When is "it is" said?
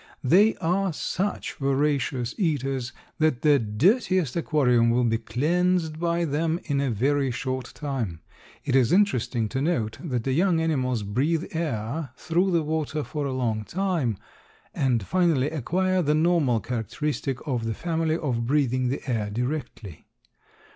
8.65-8.91